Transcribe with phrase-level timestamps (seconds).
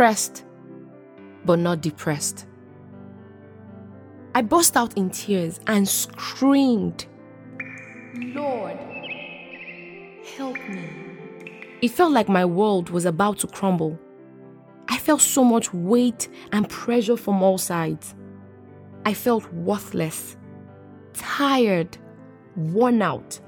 [0.00, 0.46] pressed,
[1.44, 2.46] but not depressed.
[4.34, 7.04] I burst out in tears and screamed,
[8.34, 8.78] Lord,
[10.38, 10.88] help me.
[11.82, 13.98] It felt like my world was about to crumble.
[14.88, 18.14] I felt so much weight and pressure from all sides.
[19.04, 20.34] I felt worthless,
[21.12, 21.98] tired,
[22.56, 23.38] worn out,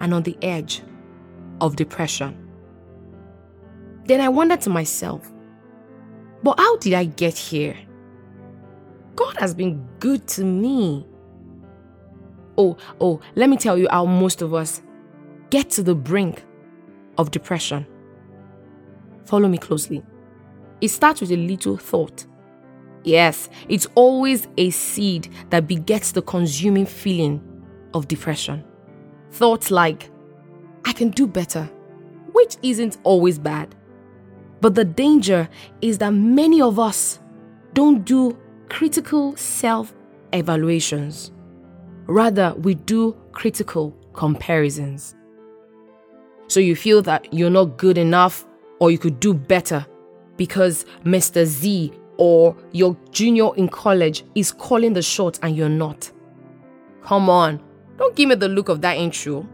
[0.00, 0.82] and on the edge
[1.60, 2.36] of depression.
[4.06, 5.30] Then I wondered to myself,
[6.42, 7.76] but how did I get here?
[9.16, 11.06] God has been good to me.
[12.56, 14.82] Oh, oh, let me tell you how most of us
[15.50, 16.44] get to the brink
[17.18, 17.86] of depression.
[19.24, 20.02] Follow me closely.
[20.80, 22.26] It starts with a little thought.
[23.04, 27.40] Yes, it's always a seed that begets the consuming feeling
[27.94, 28.64] of depression.
[29.32, 30.10] Thoughts like,
[30.84, 31.64] I can do better,
[32.32, 33.74] which isn't always bad.
[34.60, 35.48] But the danger
[35.80, 37.20] is that many of us
[37.72, 38.36] don't do
[38.68, 39.94] critical self
[40.32, 41.32] evaluations.
[42.06, 45.14] Rather, we do critical comparisons.
[46.48, 48.44] So you feel that you're not good enough
[48.80, 49.86] or you could do better
[50.36, 51.44] because Mr.
[51.44, 56.10] Z or your junior in college is calling the shots and you're not.
[57.02, 57.62] Come on,
[57.98, 59.46] don't give me the look of that intro.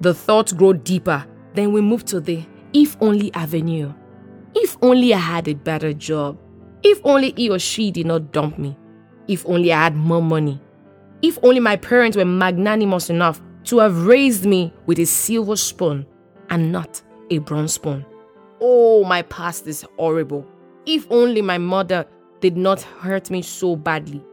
[0.00, 3.92] The thoughts grow deeper, then we move to the if only avenue.
[4.54, 6.38] If only I had a better job.
[6.82, 8.76] If only he or she did not dump me.
[9.26, 10.60] If only I had more money.
[11.22, 16.06] If only my parents were magnanimous enough to have raised me with a silver spoon
[16.50, 18.06] and not a bronze spoon.
[18.60, 20.46] Oh, my past is horrible.
[20.86, 22.06] If only my mother
[22.40, 24.24] did not hurt me so badly.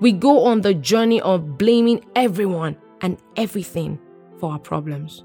[0.00, 3.98] We go on the journey of blaming everyone and everything
[4.38, 5.24] for our problems.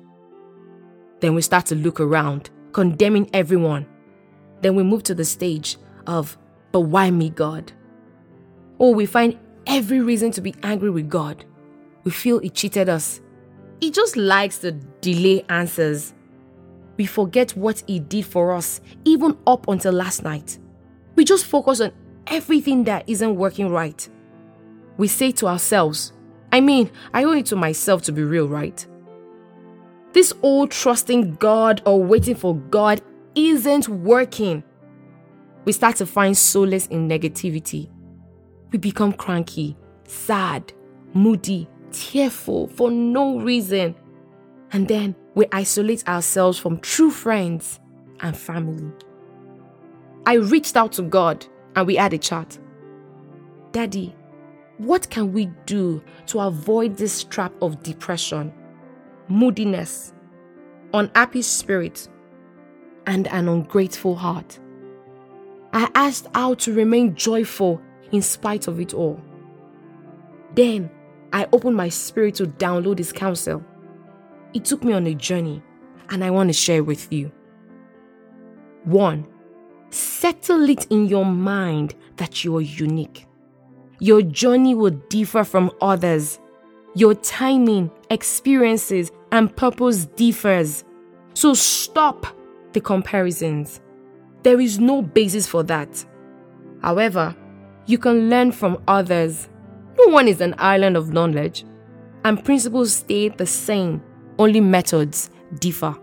[1.20, 3.86] Then we start to look around, condemning everyone.
[4.62, 6.38] Then we move to the stage of,
[6.72, 7.72] but why me, God?
[8.80, 9.38] Oh, we find
[9.68, 11.46] every reason to be angry with God.
[12.04, 13.22] We feel He cheated us.
[13.82, 16.14] He just likes to delay answers.
[16.98, 20.58] We forget what He did for us, even up until last night.
[21.16, 21.92] We just focus on
[22.28, 24.08] everything that isn't working right.
[24.98, 26.14] We say to ourselves,
[26.52, 28.86] I mean, I owe it to myself to be real, right?
[30.14, 33.02] This old trusting God or waiting for God
[33.36, 34.64] isn't working
[35.66, 37.90] we start to find solace in negativity.
[38.72, 40.74] We become cranky, sad,
[41.14, 43.94] moody, tearful for no reason.
[44.72, 47.80] And then we isolate ourselves from true friends
[48.22, 48.92] and family.
[50.26, 51.46] I reached out to God
[51.76, 52.58] and we had a chat.
[53.72, 54.16] Daddy,
[54.78, 58.52] what can we do to avoid this trap of depression,
[59.30, 60.14] moodiness,
[60.94, 62.10] unhappy spirit,
[63.06, 64.60] and an ungrateful heart?
[65.72, 67.82] I asked how to remain joyful
[68.12, 69.22] in spite of it all.
[70.56, 70.90] Then
[71.32, 73.64] I opened my spirit to download his counsel.
[74.54, 75.62] It took me on a journey,
[76.10, 77.32] and I want to share with you.
[78.86, 79.28] 1.
[79.92, 83.28] Settle it in your mind that you are unique.
[84.00, 86.40] Your journey will differ from others.
[86.96, 90.84] Your timing, experiences, and purpose differs.
[91.34, 92.26] So stop
[92.74, 93.82] the comparisons.
[94.44, 96.06] There is no basis for that.
[96.82, 97.36] However,
[97.86, 99.50] you can learn from others.
[99.98, 101.66] No one is an island of knowledge,
[102.24, 104.02] and principles stay the same,
[104.38, 105.30] only methods
[105.60, 105.96] differ.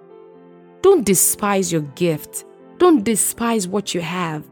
[0.82, 2.44] Don't despise your gift.
[2.78, 4.44] Don't despise what you have.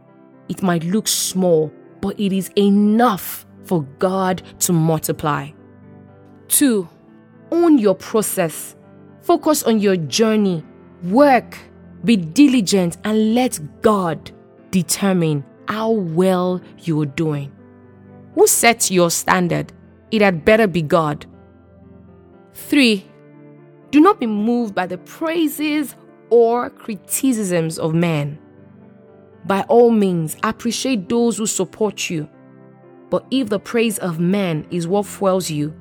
[0.48, 5.50] It might look small, but it is enough for God to multiply.
[6.48, 6.88] 2.
[7.50, 8.76] Own your process.
[9.22, 10.64] Focus on your journey.
[11.04, 11.58] Work
[12.04, 14.30] be diligent and let God
[14.70, 17.50] determine how well you're doing.
[18.34, 19.72] Who sets your standard?
[20.10, 21.24] It had better be God.
[22.52, 23.04] 3.
[23.90, 25.96] Do not be moved by the praises
[26.28, 28.38] or criticisms of men.
[29.46, 32.28] By all means, appreciate those who support you.
[33.08, 35.74] But if the praise of men is what fuels you,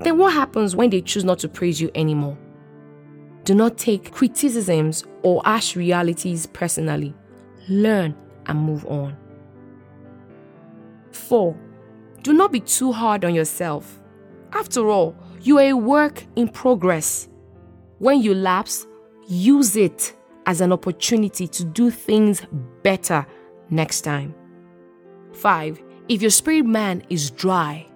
[0.00, 2.36] then what happens when they choose not to praise you anymore?
[3.44, 7.14] Do not take criticisms or harsh realities personally.
[7.68, 8.14] Learn
[8.46, 9.16] and move on.
[11.12, 11.56] 4.
[12.22, 14.00] Do not be too hard on yourself.
[14.52, 17.28] After all, you are a work in progress.
[17.98, 18.86] When you lapse,
[19.28, 20.12] use it
[20.46, 22.42] as an opportunity to do things
[22.82, 23.26] better
[23.70, 24.34] next time.
[25.32, 25.82] 5.
[26.08, 27.86] If your spirit man is dry,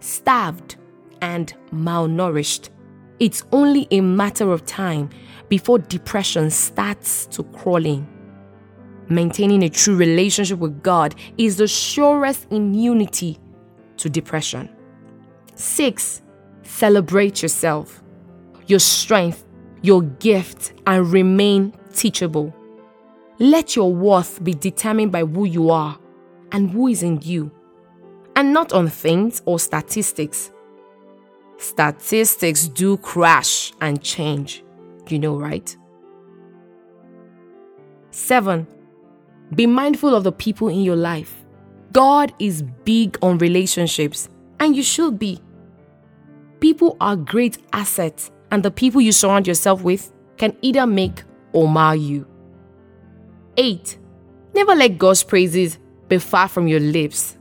[0.00, 0.76] starved,
[1.20, 2.70] and malnourished,
[3.20, 5.10] it's only a matter of time
[5.48, 8.06] before depression starts to crawl in.
[9.08, 13.38] Maintaining a true relationship with God is the surest immunity
[13.98, 14.68] to depression.
[15.54, 16.22] Six,
[16.62, 18.02] celebrate yourself,
[18.66, 19.44] your strength,
[19.82, 22.54] your gift, and remain teachable.
[23.38, 25.98] Let your worth be determined by who you are
[26.52, 27.50] and who is in you,
[28.36, 30.50] and not on things or statistics.
[31.58, 34.64] Statistics do crash and change,
[35.08, 35.76] you know, right?
[38.10, 38.66] 7.
[39.54, 41.44] Be mindful of the people in your life.
[41.92, 44.28] God is big on relationships,
[44.58, 45.40] and you should be.
[46.60, 51.22] People are great assets, and the people you surround yourself with can either make
[51.52, 52.26] or mar you.
[53.56, 53.98] 8.
[54.54, 55.78] Never let God's praises
[56.08, 57.36] be far from your lips.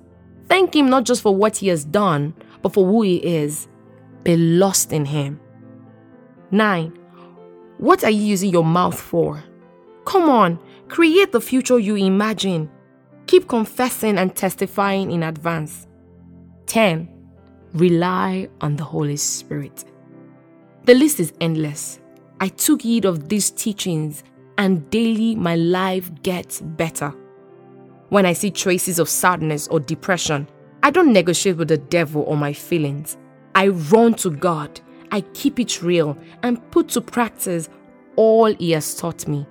[0.48, 3.68] Thank Him not just for what He has done, but for who He is.
[4.24, 5.40] Be lost in Him.
[6.52, 6.98] 9.
[7.78, 9.44] What are you using your mouth for?
[10.06, 12.70] Come on, create the future you imagine.
[13.28, 15.88] Keep confessing and testifying in advance.
[16.68, 17.10] 10.
[17.74, 19.86] Rely on the Holy Spirit.
[20.86, 22.00] The list is endless.
[22.40, 24.24] I took heed of these teachings,
[24.58, 27.14] and daily my life gets better.
[28.10, 30.48] When I see traces of sadness or depression,
[30.84, 33.18] I don't negotiate with the devil or my feelings.
[33.56, 37.70] I run to God, I keep it real, and put to practice
[38.16, 39.46] all He has taught me.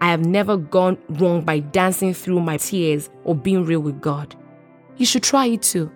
[0.00, 4.34] I have never gone wrong by dancing through my tears or being real with God.
[4.96, 5.90] You should try it too.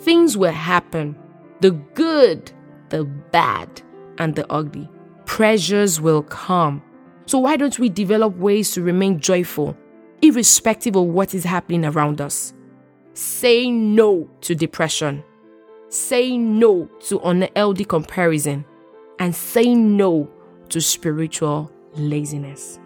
[0.00, 1.16] Things will happen
[1.60, 2.52] the good,
[2.90, 3.80] the bad,
[4.18, 4.88] and the ugly.
[5.24, 6.82] Pressures will come.
[7.26, 9.76] So, why don't we develop ways to remain joyful,
[10.20, 12.52] irrespective of what is happening around us?
[13.14, 15.24] Say no to depression.
[15.94, 18.64] Say no to unhealthy comparison.
[19.20, 20.28] And say no
[20.70, 22.80] to spiritual laziness.